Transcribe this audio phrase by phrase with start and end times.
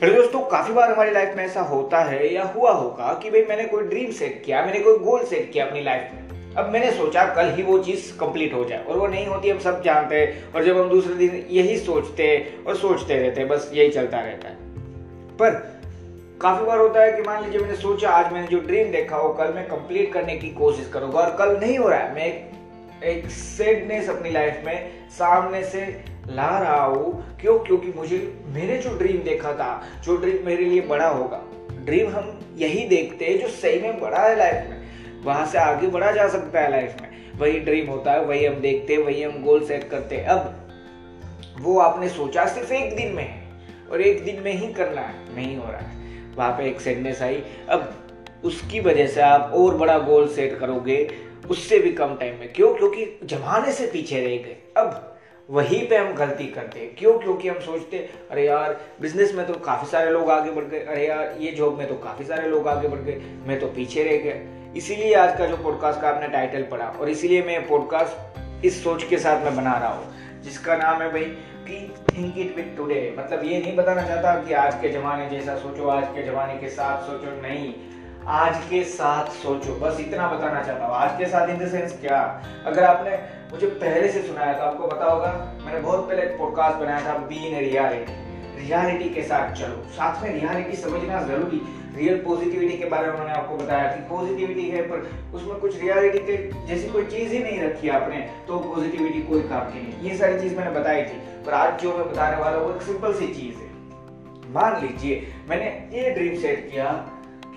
[0.00, 3.42] Hello दोस्तों, काफ़ी बार हमारी लाइफ में ऐसा होता है या हुआ होगा कि भाई
[3.42, 6.90] मैंने कोई ड्रीम सेट किया, मैंने कोई गोल सेट किया अपनी लाइफ में। अब मैंने
[6.90, 10.20] सोचा कल ही वो चीज़ कंप्लीट हो जाए और वो नहीं होती, हम सब जानते
[10.20, 14.20] हैं और जब हम दूसरे दिन यही सोचते और सोचते रहते हैं, बस यही चलता
[14.20, 14.54] रहता है।
[15.36, 15.50] पर
[16.40, 19.32] काफ़ी बार होता है कि मान लीजिए मैंने सोचा, आज मैंने जो ड्रीम देखा वो
[19.34, 23.30] कल मैं कंप्लीट करने की कोशिश करूँगा और कल नहीं हो रहा है। मैं एक
[23.30, 27.58] सेडनेस अपनी लाइफ में सामने से ला रहा हूँ। क्यों?
[27.58, 31.42] क्योंकि मुझे, मैंने जो ड्रीम देखा था, जो ड्रीम मेरे लिए बड़ा होगा।
[31.84, 34.80] ड्रीम हम यही देखते हैं जो सही में बड़ा है लाइफ में।
[35.24, 38.54] वहाँ से आगे बढ़ा जा सकता है लाइफ में। वही ड्रीम होता है, वही हम
[38.54, 40.56] देखते हैं, वही हम गोल सेट करते हैं। अब,
[41.60, 43.42] वो आपने सोचा सिर्फ़ एक दिन में है,
[43.92, 45.96] और एक दिन में ही करना है। नहीं हो रहा है।
[46.36, 47.94] वहाँ पे एक सेडनेस आई। अब,
[48.44, 51.10] उसकी वजह से आप और बड़ा गोल सेट करोगे,
[51.50, 52.74] उससे भी कम टाइम में। क्यों?
[52.74, 55.09] क्योंकि जमाने से पीछे रह गए। अब
[55.50, 57.18] वहीं पे हम गलती करते हैं। क्यों?
[57.18, 57.98] क्योंकि हम सोचते
[58.30, 61.78] अरे यार बिज़नेस में तो काफ़ी सारे लोग आगे बढ़ गए। अरे यार, ये जॉब
[61.78, 65.36] में तो काफ़ी सारे लोग आगे बढ़ गए। मैं तो पीछे रह गया। इसीलिए आज
[65.38, 69.44] का जो पॉडकास्ट का आपने टाइटल पढ़ा, और इसीलिए मैं पॉडकास्ट इस सोच के साथ
[69.44, 71.24] मैं बना रहा हूँ, जिसका नाम है भाई,
[71.64, 75.56] कि थिंक इट विथ टुडे मतलब ये नहीं बताना चाहता कि आज के ज़माने जैसा
[75.56, 77.74] सोचो, आज के ज़माने के साथ सोचो, नहीं।
[78.28, 81.92] आज के साथ सोचो, बस इतना बताना चाहता हूँ। आज के साथ इन द सेंस
[82.00, 82.18] क्या?
[82.66, 83.10] अगर आपने
[83.52, 85.30] मुझे पहले से सुनाया तो आपको पता होगा,
[85.64, 88.18] मैंने बहुत पहले एक पॉडकास्ट बनाया था बी इन रियलिटी
[88.58, 91.60] रियलिटी के साथ चलो। साथ में रियलिटी समझना ज़रूरी।
[91.96, 96.18] रियल पॉजिटिविटी के बारे में मैंने आपको बताया कि पॉजिटिविटी है, पर उसमें कुछ रियलिटी
[96.18, 96.36] के
[96.66, 100.40] जैसी कोई चीज़ ही नहीं रखी आपने तो पॉजिटिविटी कोई काम की नहीं। ये सारी
[100.40, 103.26] चीज़ मैंने बताई थी, पर आज जो मैं बताने वाला हूँ, वो एक सिंपल सी
[103.26, 103.68] चीज़ है।
[104.52, 106.92] मान लीजिए, मैंने ये ड्रीम सेट किया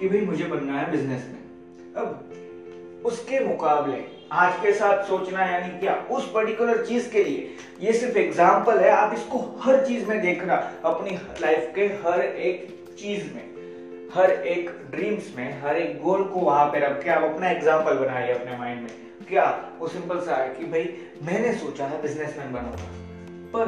[0.04, 3.98] कि भाई मुझे बनना है बिज़नेस में। अब उसके मुकाबले
[4.34, 8.90] आज के साथ सोचना यानी क्या उस पर्टिकुलर चीज़ के लिए, ये सिर्फ़ एग्ज़ाम्पल है,
[8.90, 10.56] आप इसको हर चीज़ में देखना,
[10.86, 12.68] अपनी लाइफ के हर एक
[13.00, 17.24] चीज़ में, हर एक ड्रीम्स में, हर एक गोल को वहाँ पे रख के आप
[17.24, 18.90] अपना एग्ज़ाम्पल बनाइए अपने माइंड में।
[19.30, 19.46] क्या?
[19.80, 20.84] वो सिंपल सा है कि भाई
[21.24, 22.90] मैंने सोचा है बिजनेसमैन बनूँगा,
[23.56, 23.66] पर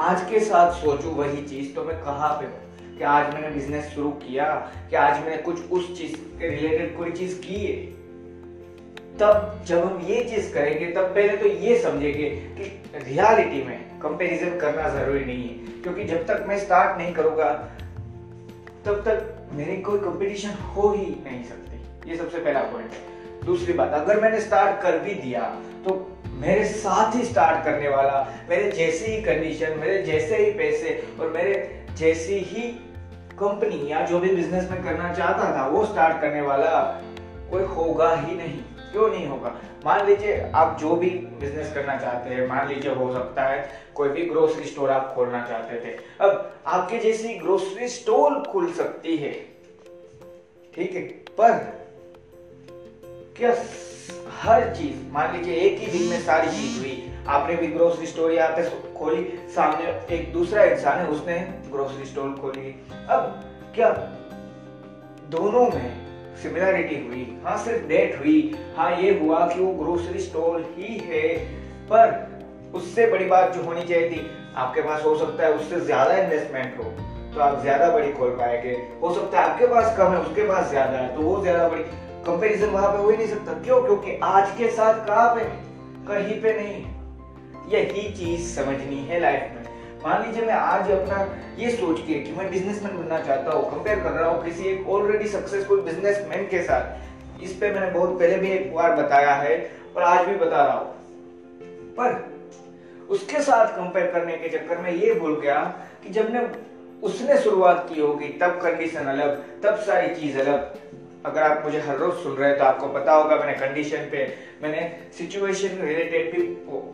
[0.00, 2.61] आज के साथ सोचू वही चीज़ तो मैं कहाँ पे हूँ?
[2.98, 4.52] कि आज मैंने बिज़नेस शुरू किया,
[4.90, 7.76] कि आज मैंने कुछ उस चीज़ के रिलेटेड कोई चीज़ की है।
[9.18, 12.64] तब जब हम ये चीज़ करेंगे, तब पहले तो ये समझेंगे कि
[12.96, 17.52] रियलिटी में कंपैरिजन करना ज़रूरी नहीं है। क्योंकि जब तक मैं स्टार्ट नहीं करूँगा,
[18.84, 23.72] तब तक मेरी कोई कंपटीशन हो ही नहीं सकती। ये सबसे पहला पॉइंट है। दूसरी
[23.72, 25.42] बात, अगर मैंने स्टार्ट कर भी दिया
[25.84, 25.94] तो
[26.32, 31.28] मेरे साथ ही स्टार्ट करने वाला, मेरे जैसे ही कंडीशन मेरे जैसे ही पैसे और
[31.28, 31.52] मेरे
[32.02, 32.62] जैसी ही
[33.38, 36.70] कंपनी या जो भी बिज़नेस में करना चाहता था, वो स्टार्ट करने वाला
[37.50, 38.60] कोई होगा ही नहीं।
[38.92, 39.54] क्यों नहीं होगा?
[39.84, 44.08] मान लीजिए आप जो भी बिज़नेस करना चाहते हैं, मान लीजिए हो सकता है कोई
[44.08, 49.32] भी ग्रोसरी स्टोर आप खोलना चाहते थे। अब आपके जैसी ग्रोसरी स्टोर खुल सकती है,
[50.74, 51.02] ठीक है?
[51.38, 51.52] पर
[53.36, 53.54] क्या
[54.42, 58.32] हर चीज़, मान लीजिए एक ही दिन में सारी चीज़ हुई, आपने भी ग्रोसरी स्टोर
[58.32, 58.62] यहाँ पे
[58.94, 59.22] खोली,
[59.54, 61.38] सामने एक दूसरा इंसान है, उसने
[61.70, 62.74] ग्रोसरी स्टोर खोली।
[63.08, 63.42] अब
[63.74, 63.90] क्या
[65.30, 67.26] दोनों में सिमिलरिटी हुई?
[67.44, 71.28] हाँ सिर्फ़ डेट हुई। हाँ ये हुआ कि वो ग्रोसरी स्टोर ही है,
[71.88, 72.30] पर
[72.74, 76.78] उससे बड़ी बात जो होनी चाहिए थी, आपके पास हो सकता है उससे ज़्यादा इन्वेस्टमेंट
[76.78, 76.92] हो
[77.34, 78.72] तो आप ज़्यादा बड़ी खोल पाएँगे।
[79.02, 81.84] हो सकता है आपके पास कम है, उसके पास ज़्यादा है तो वो ज़्यादा बड़ी
[82.22, 83.82] कंपैरिजन वहाँ पे हो ही नहीं सकता। क्यों?
[83.82, 85.44] क्योंकि आज के साथ कहाँ पे?
[86.08, 86.86] कहीं पे नहीं।
[87.68, 89.62] यही चीज़ समझनी है लाइफ में।
[90.04, 94.00] मान लीजिए मैं आज अपना ये सोच के कि मैं बिजनेसमैन बनना चाहता हूँ कंपेयर
[94.00, 98.36] कर रहा हूँ किसी एक ऑलरेडी सक्सेसफुल बिजनेसमैन के साथ। इस पे मैंने बहुत पहले
[98.36, 100.90] भी एक बार बताया है और आज भी बता रहा हूँ।
[101.98, 102.34] पर
[103.10, 106.72] उसके साथ कंपेयर करने के चक्कर में ये भूल गया कि जब ने
[107.02, 110.74] उसने शुरुआत की होगी, तब कंडीशन अलग, तब सारी चीज़ अलग।
[111.26, 114.26] अगर आप मुझे हर रोज सुन रहे हैं तो आपको पता होगा मैंने कंडीशन पे,
[114.62, 114.80] मैंने
[115.18, 116.42] सिचुएशन रिलेटेड भी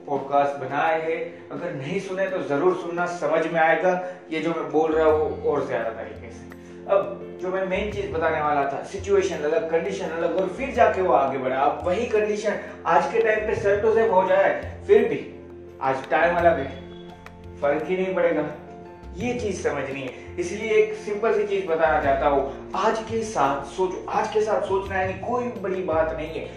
[0.06, 3.92] पॉडकास्ट बनाए हैं। अगर नहीं सुने तो ज़रूर सुनना, समझ में आएगा।
[4.30, 6.46] ये जो मैं बोल रहा हूँ और ज़्यादा तरीके से।
[6.88, 11.02] अब, जो मैं मेन चीज़ बताने वाला था सिचुएशन अलग कंडीशन अलग, और फिर जाके
[11.02, 14.54] वो आगे बढ़ा। अब वही कंडीशन आज के टाइम पे सर टू से हो जाए,
[14.86, 15.26] फिर भी
[15.82, 16.70] आज टाइम अलग है।
[17.60, 18.42] फ़र्क ही नहीं पड़ेगा।
[19.18, 23.64] ये चीज़ समझनी है। इसलिए एक सिंपल सी चीज़ बताना चाहता हूँ। आज के साथ
[23.64, 26.50] सोचो, आज के साथ सोचना यानी कोई बड़ी बात नहीं है।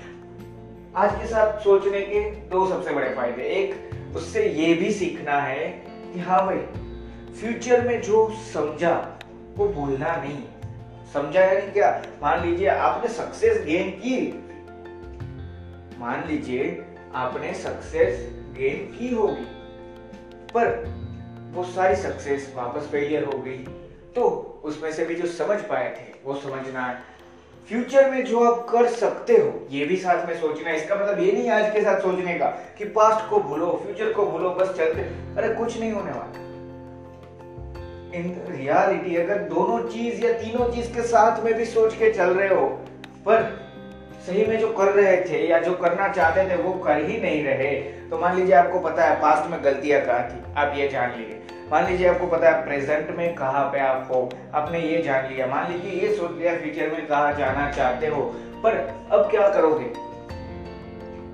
[0.95, 5.67] आज के साथ सोचने के दो सबसे बड़े फ़ायदे। एक, उससे ये भी सीखना है
[6.13, 6.57] कि हाँ भाई
[7.33, 9.19] फ्यूचर में जो समझा,
[9.57, 10.43] वो भूलना नहीं।
[11.13, 12.01] समझा यानी क्या?
[12.23, 14.43] मान लीजिए आपने सक्सेस गेन की।
[15.99, 16.85] मान लीजिए
[17.15, 19.47] आपने सक्सेस गेन की होगी।
[20.53, 21.00] पर
[21.51, 23.57] वो सारी सक्सेस वापस फेलियर हो गई।
[24.15, 24.23] तो
[24.63, 26.95] उसमें से भी जो समझ पाए थे, वो समझना है।
[27.69, 31.19] फ्यूचर में जो आप कर सकते हो, ये भी साथ में सोचना है। इसका मतलब
[31.19, 34.67] ये नहीं आज के साथ सोचने का कि पास्ट को भूलो फ्यूचर को भूलो, बस
[34.67, 35.01] चलते।
[35.37, 36.39] अरे कुछ नहीं होने वाला।
[38.15, 42.29] इन रियलिटी अगर दोनों चीज़ या तीनों चीज़ के साथ में भी सोच के चल
[42.29, 42.67] रहे हो,
[43.25, 43.61] पर
[44.27, 47.43] सही में जो कर रहे थे या जो करना चाहते थे, वो कर ही नहीं
[47.43, 47.75] रहे।
[48.09, 51.40] तो मान लीजिए आपको पता है पास्ट में गलतियाँ कहा थी। आप ये जान लिए
[51.71, 55.45] मान लीजिए आपको पता है प्रेजेंट में कहाँ पे आप हो आपने ये जान लिया।
[55.47, 58.21] मान लीजिए ये सोच लिया फ्यूचर में कहा जाना चाहते हो,
[58.63, 58.75] पर
[59.11, 59.85] अब क्या करोगे?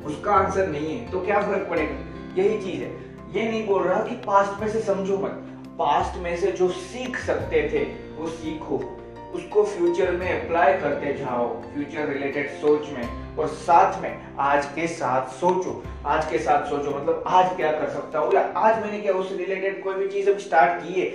[0.07, 2.41] उसका आंसर नहीं है तो क्या फ़र्क पड़ेगा?
[2.41, 2.91] यही चीज़ है।
[3.35, 5.43] ये नहीं बोल रहा कि पास्ट में से समझो मत।
[5.79, 7.83] पास्ट में से जो सीख सकते थे,
[8.15, 8.96] वो सीखो।
[9.33, 14.87] उसको फ्यूचर में अप्लाई करते जाओ फ्यूचर रिलेटेड सोच में। और साथ में आज के
[14.87, 18.33] साथ सोचो। आज के साथ सोचो मतलब आज क्या कर सकता हूँ?
[18.33, 21.07] या आज मैंने क्या उससे रिलेटेड कोई भी चीज़ अब स्टार्ट की है?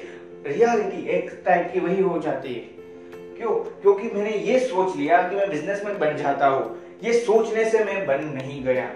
[0.46, 2.60] रियलिटी एक टाइप की वही हो जाती है।
[3.36, 3.50] क्यों?
[3.50, 8.06] क्योंकि मैंने ये सोच लिया कि मैं बिजनेसमैन बन जाता हूँ। ये सोचने से मैं
[8.06, 8.90] बन नहीं गया।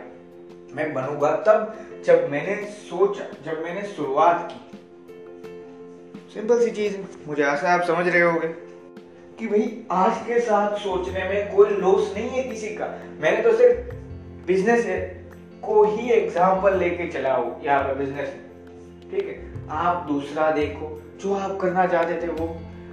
[0.72, 4.78] मैं बनूँगा तब जब मैंने सोचा, जब मैंने शुरुआत की।
[6.34, 6.98] सिंपल सी चीज़।
[7.28, 8.65] मुझे आशा आप समझ रहे होगे।
[9.38, 12.86] कि भाई आज के साथ सोचने में कोई लॉस नहीं है किसी का।
[13.20, 13.94] मैंने तो सिर्फ़
[14.46, 14.98] बिज़नेस है
[15.62, 18.28] को ही एग्ज़ाम्पल लेके चला हूँ यहाँ पे बिज़नेस
[19.10, 19.68] ठीक है?
[19.70, 20.90] आप दूसरा देखो,
[21.20, 22.46] जो आप करना चाहते थे वो।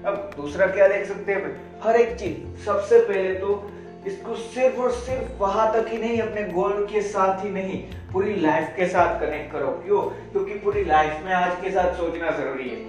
[0.06, 3.72] अब दूसरा क्या देख सकते हैं हर एक चीज़। सबसे पहले तो
[4.08, 8.36] इसको सिर्फ़ और सिर्फ़ वहाँ तक ही नहीं, अपने गोल के साथ ही नहीं, पूरी
[8.36, 10.02] लाइफ के साथ कनेक्ट करो। क्यों?
[10.32, 12.82] क्योंकि पूरी लाइफ में आज के साथ सोचना ज़रूरी है।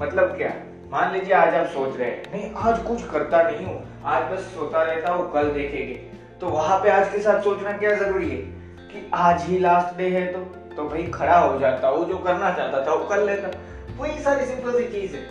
[0.00, 0.54] मतलब क्या?
[0.90, 4.42] मान लीजिए आज आप सोच रहे हैं, नहीं, आज कुछ करता नहीं हूँ, आज बस
[4.54, 5.94] सोता रहता हूँ, कल देखेंगे।
[6.40, 8.36] तो वहाँ पे आज के साथ सोचना क्या ज़रूरी है
[8.90, 10.38] कि आज ही लास्ट डे है तो
[10.76, 13.50] तो भाई खड़ा हो जाता हूँ, जो करना चाहता था वो कर लेता।
[13.98, 15.24] वही सारी सिंपल सी चीज़ है।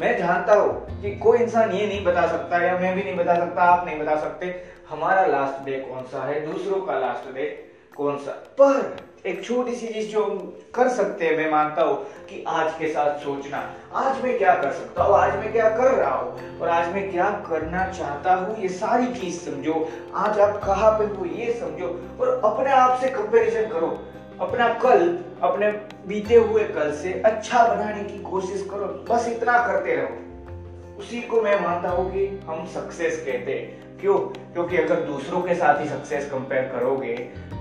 [0.00, 3.34] मैं जानता हूँ कि कोई इंसान ये नहीं बता सकता या मैं भी नहीं बता
[3.34, 4.46] सकता, आप नहीं बता सकते,
[4.90, 6.40] हमारा लास्ट डे कौन सा है?
[6.46, 7.46] दूसरों का लास्ट डे
[7.96, 8.32] कौन सा?
[8.32, 8.96] पर
[9.26, 10.38] एक छोटी सी चीज़ जो हम
[10.74, 14.72] कर सकते हैं, मैं मानता हूँ कि आज के साथ सोचना, आज मैं क्या कर
[14.72, 18.56] सकता हूँ, आज मैं क्या कर रहा हूँ और आज मैं क्या करना चाहता हूँ,
[18.58, 21.86] ये सारी चीज़ समझो। आज आप कहाँ पे हो, ये समझो
[22.20, 23.98] और अपने आप से कंपैरिजन करो।
[24.40, 25.70] अपना कल, अपने
[26.08, 31.42] बीते हुए कल से अच्छा बनाने की कोशिश करो, बस इतना करते रहो। उसी को
[31.42, 34.18] मैं मानता हूँ कि हम सक्सेस कहते हैं। क्यों?
[34.18, 37.14] क्योंकि अगर दूसरों के साथ ही सक्सेस कंपेयर करोगे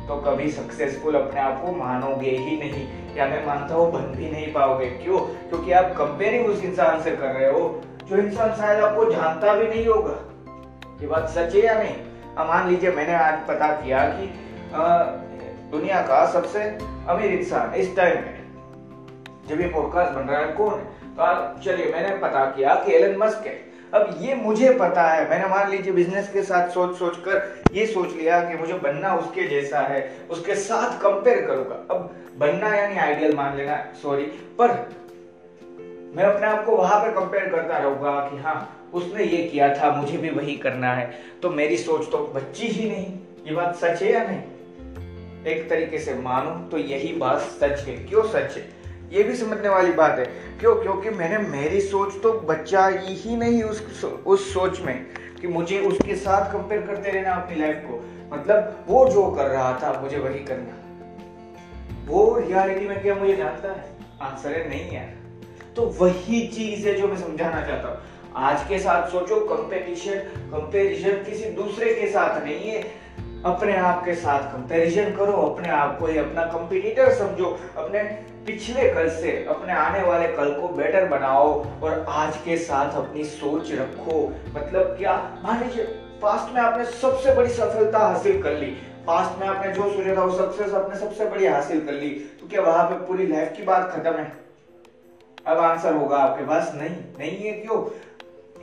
[0.08, 4.32] तो कभी सक्सेसफुल अपने आप को मानोगे ही नहीं। या मैं मानता हूँ बन भी
[4.32, 5.20] नहीं पाओगे। क्यों?
[5.20, 9.68] क्योंकि आप कंपेयरिंग उस इंसान से कर रहे हो जो इंसान शायद आपको जानता भी
[9.68, 10.16] नहीं होगा।
[11.02, 11.96] ये बात सच है या नहीं?
[12.38, 14.34] अब मान लीजिए मैंने आज पता किया कि
[14.74, 15.04] आ,
[15.72, 16.64] दुनिया का सबसे
[17.10, 18.44] अमीर इंसान इस टाइम में
[19.48, 21.04] जब ये पॉडकास्ट बन रहा है कौन है?
[21.20, 25.48] तो चलिए मैंने पता किया कि एलन मस्क है। अब ये मुझे पता है। मैंने
[25.48, 29.48] मान लीजिए बिज़नेस के साथ सोच सोच कर ये सोच लिया कि मुझे बनना उसके
[29.48, 34.24] जैसा है। उसके साथ कंपेयर करूँगा। अब बनना यानी आइडियल मान लेना सॉरी
[34.60, 34.72] पर
[36.16, 39.92] मैं अपने आप को वहाँ पर कंपेयर करता रहूँगा कि हाँ उसने ये किया था,
[39.92, 43.06] मुझे भी वही करना है। तो मेरी सोच तो बच्ची ही नहीं।
[43.48, 44.42] ये बात सच है या नहीं?
[45.46, 48.83] एक तरीके से मानो तो यही बात सच है। क्यों सच है?
[49.14, 50.26] ये भी समझने वाली बात है।
[50.60, 50.76] क्यों?
[50.76, 55.06] क्योंकि मैंने मेरी सोच तो बच्चा ही नहीं उस उस सोच में
[55.42, 58.00] कि मुझे उसके साथ कंपेयर करते रहना अपनी लाइफ को।
[58.34, 60.80] मतलब वो जो कर रहा था, मुझे वही करना।
[62.08, 63.86] वो रियलिटी में क्या मुझे जानता है?
[64.22, 65.10] आंसर है, नहीं यार
[65.76, 67.98] तो वही चीज़ है जो मैं समझाना चाहता हूँ।
[68.36, 70.20] आज के साथ सोचो कंपेटिशन
[70.52, 72.82] कंपेरिजन किसी दूसरे के साथ नहीं है।
[73.46, 78.00] अपने आप के साथ कंपैरिजन करो, अपने आप को ही अपना कंपटीटर समझो, अपने
[78.46, 81.52] पिछले कल से अपने आने वाले कल को बेटर बनाओ
[81.84, 84.18] और आज के साथ अपनी सोच रखो।
[84.56, 85.14] मतलब क्या?
[85.44, 85.84] मान लीजिए
[86.22, 88.66] पास्ट में आपने सबसे बड़ी सफलता हासिल कर ली।
[89.08, 92.10] पास्ट में आपने जो सोचा था, वो सक्सेस आपने सबसे बड़ी हासिल कर ली।
[92.42, 94.32] तो क्या वहाँ पे पूरी लाइफ की बात खत्म है?
[95.48, 97.78] अब आंसर होगा आपके पास। नहीं नहीं है क्यों?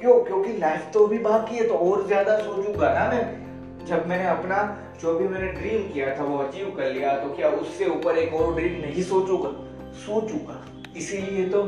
[0.00, 0.22] क्यों?
[0.24, 4.62] क्योंकि लाइफ तो भी बाकी है तो और ज़्यादा सोचूँगा ना मैं। जब मैंने अपना
[5.00, 8.34] जो भी मैंने ड्रीम किया था, वो अचीव कर लिया तो क्या उससे ऊपर एक
[8.34, 9.48] और ड्रीम नहीं सोचूँगा?
[9.96, 10.64] सोचूँगा
[10.96, 11.62] इसीलिए तो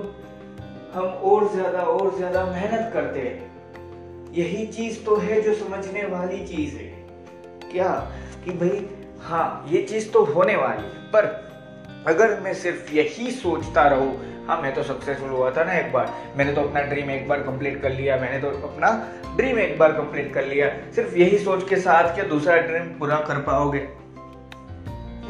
[0.95, 6.47] हम और ज़्यादा और ज़्यादा मेहनत करते हैं। यही चीज़ तो है जो समझने वाली
[6.47, 6.91] चीज़ है।
[7.73, 7.89] क्या?
[8.45, 8.87] कि भाई
[9.21, 11.27] हाँ ये चीज़ तो होने वाली है। पर
[12.07, 16.13] अगर मैं सिर्फ़ यही सोचता रहूँ हाँ मैं तो सक्सेसफुल हुआ था ना एक बार।
[16.37, 18.91] मैंने तो अपना ड्रीम एक बार कंप्लीट कर लिया। मैंने तो अपना
[19.37, 23.17] ड्रीम एक बार कंप्लीट कर लिया। सिर्फ़ यही सोच के साथ क्या दूसरा ड्रीम पूरा
[23.17, 23.89] कर पाओगे?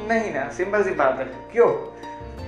[0.09, 1.69] नहीं ना सिंपल सी बात है। क्यों?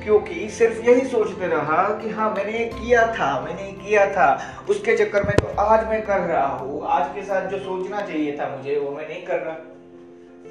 [0.04, 4.56] क्योंकि सिर्फ़ यही सोचते रहा कि हाँ मैंने ये किया था, मैंने ये किया था।
[4.70, 8.38] उसके चक्कर में तो आज मैं कर रहा हूँ। आज के साथ जो सोचना चाहिए
[8.38, 9.56] था मुझे, वो मैं नहीं कर रहा।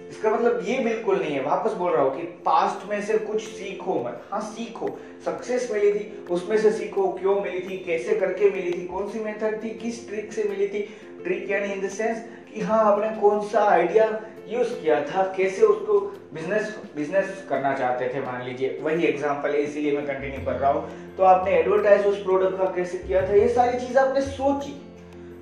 [0.09, 3.43] इसका मतलब ये बिल्कुल नहीं है। वापस बोल रहा हूँ कि पास्ट में से कुछ
[3.43, 8.49] सीखो मत। हाँ सीखो। सक्सेस मिली थी, उसमें से सीखो क्यों मिली थी, कैसे करके
[8.49, 11.89] मिली थी, कौन सी मेथड थी, किस ट्रिक से मिली थी। ट्रिक यानी इन द
[11.89, 14.05] सेंस कि हाँ आपने कौन सा आइडिया
[14.47, 15.99] यूज़ किया था, कैसे उसको
[16.33, 20.71] बिज़नेस बिज़नेस करना चाहते थे, मान लीजिए, वही एग्जांपल है, इसीलिए मैं कंटिन्यू कर रहा
[20.71, 23.33] हूँ। तो आपने एडवर्टाइज उस प्रोडक्ट का कैसे किया था?
[23.33, 24.81] ये सारी चीज़ आपने सोची।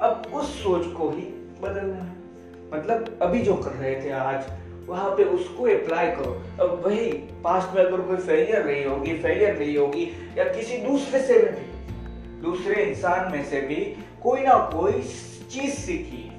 [0.01, 1.21] अब उस सोच को ही
[1.61, 2.21] बदलना है।
[2.73, 4.43] मतलब अभी जो कर रहे थे आज,
[4.87, 7.11] वहाँ पे उसको अप्लाई करो। अब वही
[7.43, 11.71] पास्ट में अगर कोई फेलियर रही होगी फेलियर रही होगी, या किसी दूसरे से भी,
[12.41, 14.93] दूसरे इंसान में से भी कोई ना कोई
[15.51, 16.30] चीज़ सीखी।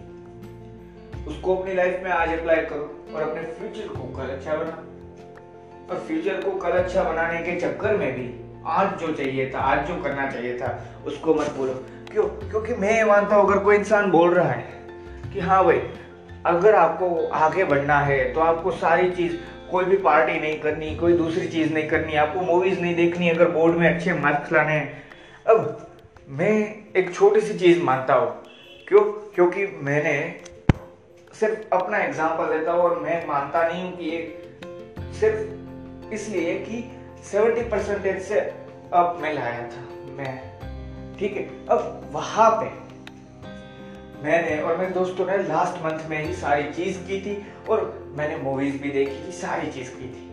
[1.29, 4.85] उसको अपनी लाइफ में आज अप्लाई करो और अपने फ्यूचर को कल अच्छा बना।
[5.91, 8.29] और फ्यूचर को कल अच्छा बनाने के चक्कर में भी
[8.67, 11.73] आज जो चाहिए था, आज जो करना चाहिए था, उसको मत बोलो।
[12.13, 12.25] क्यों?
[12.51, 14.65] क्योंकि मैं ये मानता हूँ, अगर कोई इंसान बोल रहा है
[15.33, 15.81] कि हाँ भाई,
[16.47, 19.37] अगर आपको आगे बढ़ना है तो आपको सारी चीज़,
[19.71, 23.49] कोई भी पार्टी नहीं करनी, कोई दूसरी चीज़ नहीं करनी, आपको मूवीज़ नहीं देखनी, अगर
[23.49, 25.03] बोर्ड में अच्छे मार्क्स लाने हैं।
[25.47, 25.87] अब
[26.29, 26.53] मैं
[26.97, 28.43] एक छोटी सी चीज़ मानता हूँ।
[28.89, 29.01] क्यों?
[29.35, 30.52] क्योंकि मैंने
[31.41, 34.21] सिर्फ़ अपना एग्ज़ाम्पल देता हूँ और मैं मानता नहीं हूँ कि ये
[35.21, 36.85] सिर्फ़ इसलिए कि
[37.31, 38.41] सेवेंटी परसेंटेज से
[38.93, 42.71] अब मैं लाया था, मैं। ठीक है, अब वहाँ पे
[44.23, 47.37] मैंने और मेरे दोस्तों ने लास्ट मंथ में ही सारी चीज़ की थी
[47.69, 50.29] और मैंने मूवीज़ भी देखी थी, सारी चीज़ की थी।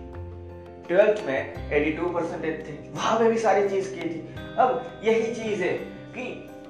[0.87, 4.19] ट्वेल्थ में 82 परसेंटेज थे, वहाँ पे भी सारी चीज़ की थी।
[4.59, 5.73] अब यही चीज़ है
[6.15, 6.23] कि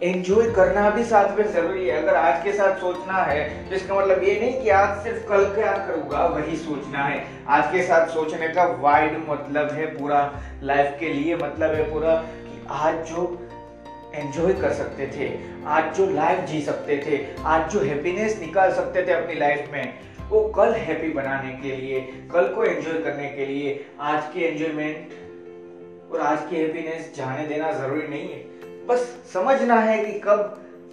[0.03, 3.96] एंजॉय करना भी साथ में ज़रूरी है। अगर आज के साथ सोचना है तो इसका
[3.96, 8.08] मतलब ये नहीं कि आज सिर्फ़ कल क्या करूँगा, वही सोचना है। आज के साथ
[8.08, 10.22] सोचने का वाइड मतलब है पूरा
[10.63, 13.25] लाइफ के लिए मतलब है पूरा कि आज जो
[14.15, 15.27] एंजॉय कर सकते थे,
[15.68, 19.94] आज जो लाइफ जी सकते थे, आज जो हैप्पीनेस निकाल सकते थे अपनी लाइफ में,
[20.29, 22.00] वो कल हैप्पी बनाने के लिए,
[22.32, 27.72] कल को एंजॉय करने के लिए आज की एंजॉयमेंट और आज की हैप्पीनेस जाने देना
[27.74, 28.48] ज़रूरी नहीं है।
[28.89, 29.01] बस
[29.34, 30.39] समझना है कि कब,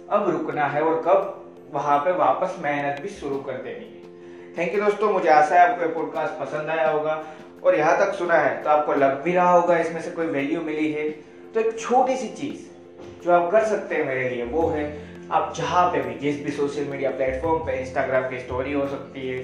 [0.09, 4.75] अब रुकना है और कब वहाँ पे वापस मेहनत भी शुरू कर देनी है। थैंक
[4.75, 7.23] यू दोस्तों, मुझे आशा है आपको ये पॉडकास्ट पसंद आया होगा।
[7.63, 10.61] और यहाँ तक सुना है तो आपको लग भी रहा होगा, इसमें से कोई वैल्यू
[10.61, 11.09] मिली है।
[11.53, 14.85] तो एक छोटी सी चीज़ जो आप कर सकते हैं मेरे लिए, वो है,
[15.31, 19.27] आप जहाँ पे भी, जिस भी सोशल मीडिया प्लेटफॉर्म पे इंस्टाग्राम की स्टोरी हो सकती
[19.27, 19.37] है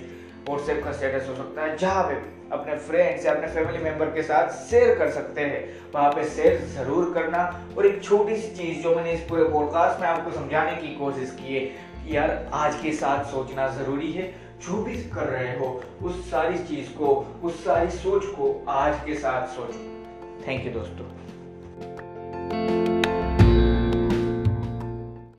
[0.49, 2.13] व्हाट्सएप का स्टेटस हो सकता है, जहाँ पे
[2.51, 6.61] अपने फ्रेंड्स या अपने फैमिली मेंबर के साथ शेयर कर सकते हैं। वहाँ पे शेयर
[6.61, 10.75] ज़रूर करना। और एक छोटी सी चीज़ जो मैंने इस पूरे पॉडकास्ट में आपको समझाने
[10.75, 15.23] की कोशिश की है कि यार, आज के साथ सोचना ज़रूरी है। जो भी कर
[15.23, 20.03] रहे हो, उस सारी चीज़ को, उस सारी सोच को आज के साथ सोचो।
[20.47, 21.32] थैंक यू दोस्तों।